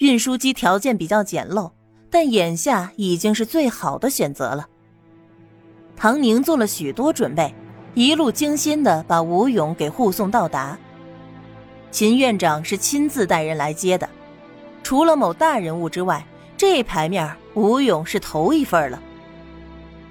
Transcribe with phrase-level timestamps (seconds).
[0.00, 1.72] 运输机条件比较简陋，
[2.10, 4.66] 但眼下已经是最好的选择了。
[5.94, 7.54] 唐宁做了许多准备，
[7.92, 10.78] 一路精心的把吴勇给护送到达。
[11.90, 14.08] 秦院长是亲自带人来接的，
[14.82, 16.24] 除了某大人物之外，
[16.56, 19.02] 这牌面吴勇是头一份了。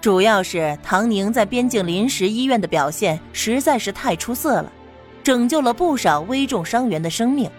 [0.00, 4.72] 主要是唐宁在边境临时医院的表现实在是太出色了，
[5.22, 7.50] 拯救了不少危重伤员的生命，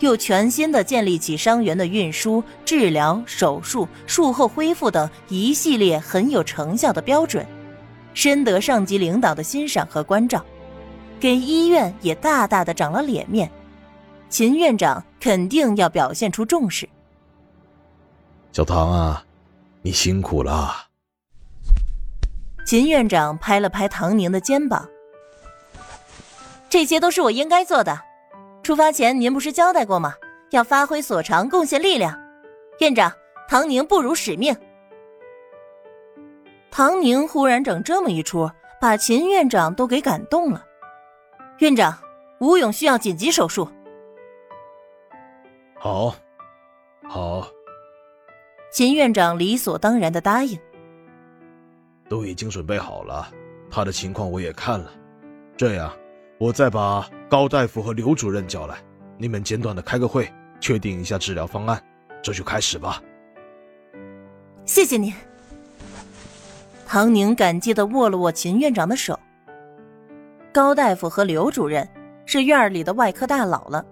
[0.00, 7.46] 又全新的建立起伤员的运输、治疗、手术、术后恢复等一系列很有成效的标准，
[8.12, 10.44] 深得上级领导的欣赏和关照，
[11.18, 13.50] 给医院也大大的长了脸面。
[14.28, 16.88] 秦院长肯定要表现出重视。
[18.52, 19.24] 小唐啊，
[19.82, 20.74] 你辛苦了。
[22.66, 24.88] 秦院长拍了拍唐宁的肩膀
[26.70, 28.00] ：“这些都是我应该做的。
[28.64, 30.14] 出发前您不是交代过吗？
[30.50, 32.18] 要发挥所长，贡献力量。
[32.80, 33.12] 院长，
[33.46, 34.56] 唐宁不辱使命。”
[36.72, 40.64] 唐宁忽然整这么一出，把秦院长都给感动了。
[41.58, 41.96] 院长，
[42.40, 43.68] 吴勇需要紧急手术。
[45.78, 46.14] 好，
[47.06, 47.46] 好。
[48.72, 50.58] 秦院长理所当然的答应。
[52.08, 53.30] 都已经准备好了，
[53.70, 54.90] 他的情况我也看了。
[55.56, 55.94] 这样，
[56.38, 58.76] 我再把高大夫和刘主任叫来，
[59.16, 61.82] 你们简短的开个会，确定一下治疗方案，
[62.22, 63.02] 这就开始吧。
[64.64, 65.12] 谢谢您。
[66.86, 69.18] 唐宁感激的握了握秦院长的手。
[70.52, 71.88] 高大夫和刘主任
[72.26, 73.84] 是院里的外科大佬了，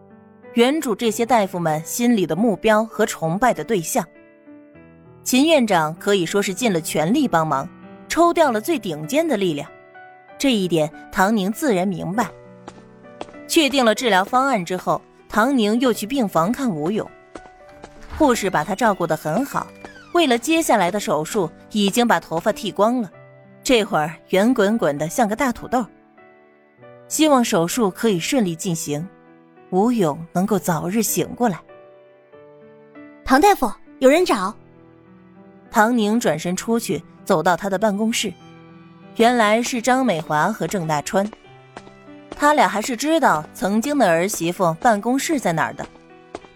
[0.55, 4.05] 原主这些大夫们心里的目标和崇拜的对象。
[5.23, 7.69] 秦院长可以说是尽了全力帮忙。
[8.09, 9.67] 抽调了最顶尖的力量，
[10.43, 12.29] 这一点唐宁自然明白。
[13.47, 17.09] 确定了治疗方案之后，唐宁又去病房看吴勇，
[18.19, 19.69] 护士把他照顾得很好。
[20.15, 23.09] 为了接下来的手术，已经把头发剃光了，
[23.63, 25.87] 这会儿圆滚滚的像个大土豆。
[27.07, 29.09] 希望手术可以顺利进行，
[29.71, 31.61] 吴勇能够早日醒过来。
[33.25, 34.53] 唐大夫，有人找。
[35.71, 37.01] 唐宁转身出去。
[37.25, 38.33] 走到他的办公室，
[39.17, 41.31] 原来是张美华和郑大川。
[42.31, 45.87] 他俩还是知道曾经的儿媳妇办公室在哪儿的，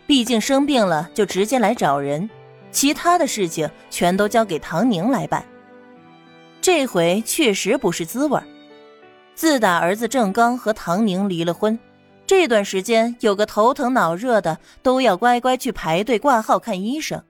[0.07, 2.29] 毕竟生病了就直接来找人，
[2.73, 5.45] 其他的事情全都交给唐宁来办。
[6.61, 8.41] 这回确实不是滋味
[9.35, 11.79] 自打儿子郑刚和唐宁离了婚，
[12.27, 17.23] 这段时间有个头疼脑热的，都要乖乖去排队挂号看医生。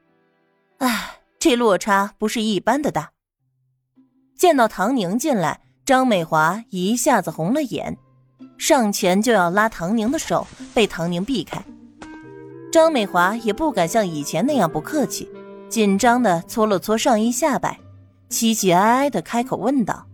[0.79, 3.11] 唉，这落差不是一般的大。
[4.37, 7.97] 见到唐宁进来，张美华一下子红了眼，
[8.59, 11.65] 上前就要拉唐宁的手，被唐宁避开。
[12.71, 15.27] 张美华也不敢像以前那样不客气，
[15.71, 17.79] 紧张的搓了搓上衣下摆，
[18.29, 20.05] 凄凄哀哀的开口问道：“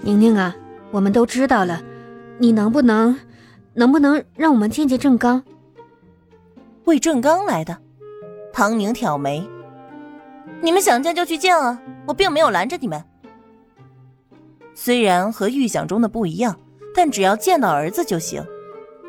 [0.00, 0.56] 宁宁啊，
[0.90, 1.82] 我们都知道了，
[2.38, 3.18] 你能不能，
[3.74, 5.42] 能不能让我们见见郑刚？
[6.84, 7.76] 为郑刚来的？”
[8.54, 9.46] 唐宁挑眉。
[10.62, 13.02] 你们想见就去见啊，我并没有拦着你们。
[14.74, 16.58] 虽然和预想中的不一样，
[16.94, 18.44] 但只要见到儿子就行。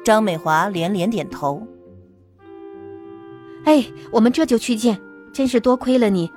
[0.03, 1.65] 张美华连连点头。
[3.63, 5.01] 哎，我们这就去见，
[5.33, 6.31] 真是多亏了你。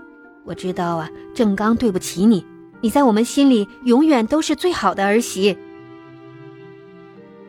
[0.47, 2.47] 我知道啊，郑刚对不起你，
[2.81, 5.59] 你在我们心里永远都是最好的儿媳。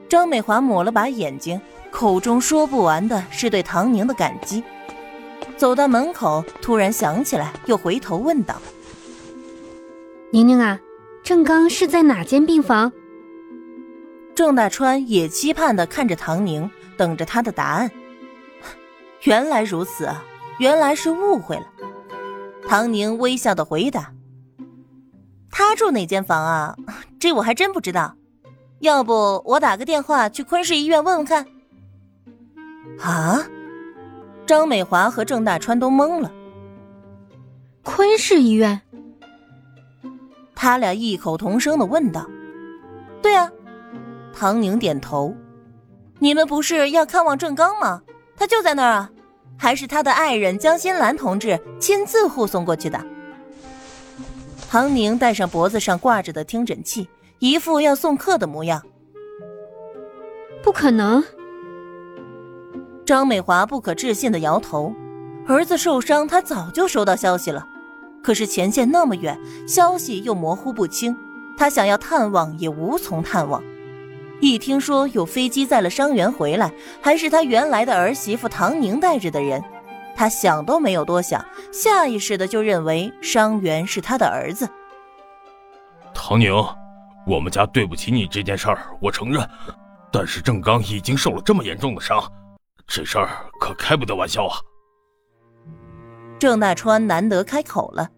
[0.10, 1.62] 张美华抹了把眼睛，
[1.92, 4.62] 口中说不完的是对唐宁的感激。
[5.56, 8.62] 走到门口，突然想起来，又回头问道
[10.32, 10.80] ：“宁宁啊，
[11.24, 12.92] 郑刚是在哪间病房？”
[14.36, 17.92] 郑大川也期盼的看着唐宁，等着他的答案。
[19.24, 20.24] 原来如此啊，
[20.60, 21.66] 原来是误会了。
[22.68, 24.14] 唐宁微笑的回答
[25.52, 26.76] ：“他住哪间房啊？
[27.20, 28.16] 这我还真不知道。
[28.80, 31.46] 要不我打个电话去昆市医院问问看。”
[33.02, 33.46] 啊？
[34.46, 36.32] 张美华和郑大川都懵了。
[37.84, 38.82] 昆市医院，
[40.62, 42.30] 他俩异口同声的问道
[43.24, 43.50] ：“对啊。”
[44.38, 45.34] 唐宁点头
[46.20, 48.02] ：“你们不是要看望郑刚吗？
[48.36, 49.10] 他就在那儿啊，
[49.58, 53.02] 还是他的爱人江心兰同志亲自护送过去的。”
[54.70, 57.08] 唐宁戴上脖子上挂着的听诊器，
[57.40, 58.84] 一副要送客的模样。
[60.62, 61.24] 不可能。
[63.06, 64.94] 张美华不可置信的摇头，
[65.48, 67.66] 儿子受伤，他早就收到消息了，
[68.22, 71.16] 可是前线那么远，消息又模糊不清，
[71.58, 73.64] 他想要探望也无从探望。
[74.42, 76.72] 一听说有飞机载了伤员回来，
[77.02, 79.62] 还是他原来的儿媳妇唐宁带着的人，
[80.16, 84.70] 他想都没有多想，下意识的就认为伤员是他的儿子。
[86.14, 86.54] 唐宁，
[87.28, 89.48] 我们家对不起你这件事儿，我承认。
[90.12, 92.20] 但是郑刚已经受了这么严重的伤，
[92.88, 93.30] 这事儿
[93.60, 94.58] 可开不得玩笑啊！
[96.40, 98.10] 郑大川难得开口了，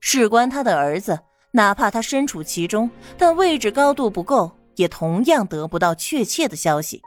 [0.00, 1.20] 事关他的儿子，
[1.52, 7.00] 哪怕他身处其中，但位置高度不够，也同样得不到确切的消息。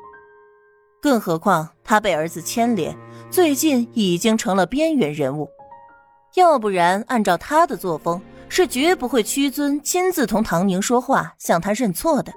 [1.01, 2.97] 更何况他被儿子牵连，
[3.29, 5.49] 最近已经成了边缘人物，
[6.35, 12.33] 要不然按照他的作风，是绝不会屈尊亲自同唐宁说话，向他认错的。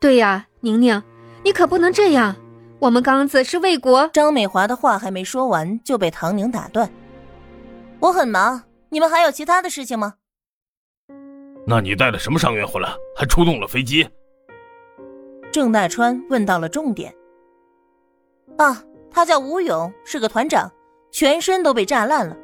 [0.00, 0.46] 对呀。
[0.60, 1.00] 宁宁，
[1.44, 2.34] 你可不能这样！
[2.80, 4.08] 我们刚子是为国。
[4.12, 6.88] 张美华的话还没说完，就被唐宁打断。
[7.98, 10.14] 我很忙，你们还有其他的事情吗？
[11.66, 12.88] 那你带了什么伤员回来？
[13.16, 14.08] 还出动了飞机？
[15.50, 17.12] 郑大川问到了重点。
[18.58, 20.70] 啊，他叫吴勇，是个团长，
[21.10, 22.36] 全身都被炸烂了，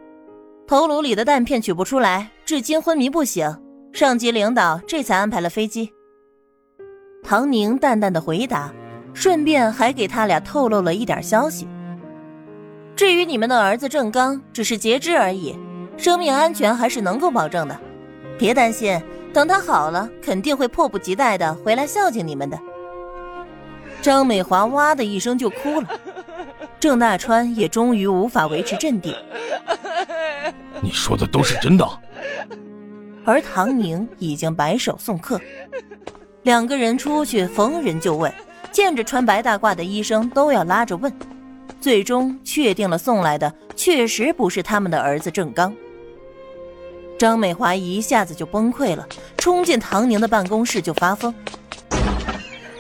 [0.67, 3.49] 头颅里的弹片取不出来，至今昏迷不醒。
[3.93, 5.93] 上级领导这才安排了飞机。
[7.23, 8.75] 唐宁淡淡的回答，
[9.15, 11.67] 顺便还给他俩透露了一点消息。
[12.95, 15.57] 至于你们的儿子郑刚，只是截肢而已，
[15.97, 17.81] 生命安全还是能够保证的，
[18.39, 19.01] 别担心，
[19.33, 22.59] 等他好了，肯定会迫不及待的回来孝敬你们的。
[24.03, 25.89] 张美华哇的一声就哭了，
[26.79, 29.15] 郑大川也终于无法维持镇定。
[30.83, 31.89] 你说的都是真的？
[33.25, 35.41] 而唐宁已经摆手送客。
[36.43, 38.31] 两个人出去，逢人就问，
[38.75, 41.11] 见着穿白大褂的医生都要拉着问，
[41.81, 45.73] 最终确定了送来的确实不是他们的儿子郑刚。
[47.17, 49.07] 张美华一下子就崩溃了，
[49.37, 51.33] 冲进唐宁的办公室就发疯：“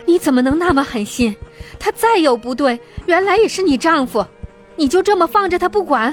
[0.04, 1.36] 你怎么能那么狠心？
[1.78, 4.26] 他再有不对，原来也是你丈夫，
[4.74, 6.12] 你就这么放着他不管？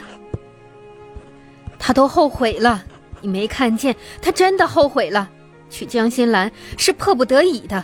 [1.80, 2.84] 他都后悔了，
[3.20, 3.96] 你没看见？
[4.22, 5.28] 他真的后悔了。”
[5.72, 7.84] 娶江心兰是迫不得已的，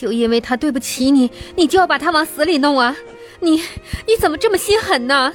[0.00, 2.96] 就因为他对不起你，你就要把他往死里弄啊！
[3.38, 3.62] 你
[4.06, 5.30] 你怎么这么心狠呢？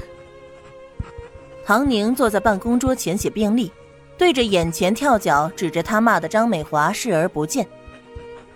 [1.63, 3.71] 唐宁坐在办公桌前写病历，
[4.17, 7.67] 对着眼前跳脚指着他骂的张美华视而不见。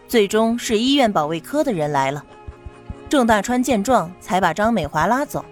[0.08, 2.26] 最终是医院保卫科的人来了，
[3.08, 5.46] 郑大川见状才把张美华拉走。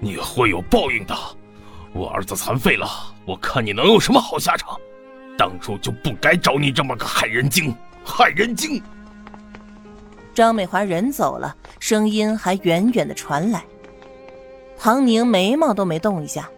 [0.00, 1.14] 你会有报应的，
[1.92, 2.88] 我儿子残废了，
[3.26, 4.80] 我看你能有什么好下场！
[5.36, 8.82] 当初就不该找你这么个害人精，害人精！
[10.38, 13.64] 张美华人走了，声音还远远的传来。
[14.78, 16.48] 唐宁眉毛都没动一下，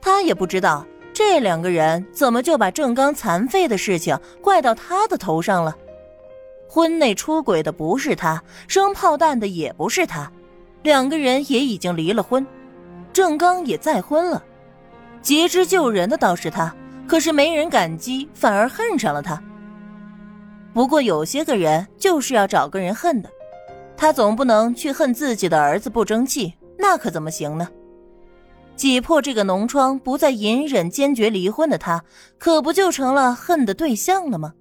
[0.00, 5.76] 他也不知道这两个人怎么就把郑刚残废的事情怪到他的头上了。
[6.68, 10.28] 婚内出轨的不是他，生炮弹的也不是他，
[10.82, 12.44] 两个人也已经离了婚，
[13.12, 14.42] 郑刚也再婚了，
[15.22, 16.74] 截肢救人的倒是他。
[17.06, 19.40] 可是没人感激，反而恨上了他。
[20.76, 23.30] 不过有些个人就是要找个人恨的，
[23.96, 27.66] 他总不能去恨自己的儿子不争气，那可怎么行呢？
[28.76, 32.04] 挤破这个脓疮，不再隐忍，坚决离婚的他，
[32.36, 34.52] 可不就成了恨的对象了吗？